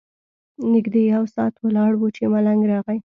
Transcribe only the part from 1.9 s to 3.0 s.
وو چې ملنګ راغی.